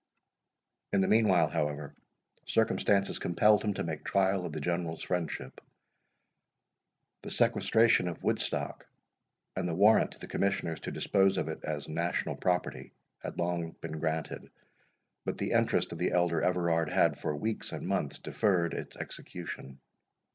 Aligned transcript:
In 0.91 1.01
the 1.01 1.07
meanwhile, 1.07 1.47
however, 1.47 1.93
circumstances 2.47 3.19
compelled 3.19 3.63
him 3.63 3.75
to 3.75 3.83
make 3.83 4.03
trial 4.03 4.47
of 4.47 4.51
the 4.51 4.59
General's 4.59 5.03
friendship. 5.03 5.61
The 7.21 7.29
sequestration 7.29 8.07
of 8.07 8.23
Woodstock, 8.23 8.87
and 9.55 9.69
the 9.69 9.75
warrant 9.75 10.13
to 10.13 10.19
the 10.19 10.27
Commissioners 10.27 10.79
to 10.79 10.91
dispose 10.91 11.37
of 11.37 11.49
it 11.49 11.63
as 11.63 11.87
national 11.87 12.35
property, 12.35 12.93
had 13.19 13.35
been 13.35 13.45
long 13.45 13.75
granted, 13.79 14.49
but 15.23 15.37
the 15.37 15.51
interest 15.51 15.91
of 15.91 15.99
the 15.99 16.13
elder 16.13 16.41
Everard 16.41 16.89
had 16.89 17.19
for 17.19 17.35
weeks 17.35 17.71
and 17.71 17.87
months 17.87 18.17
deferred 18.17 18.73
its 18.73 18.95
execution. 18.97 19.79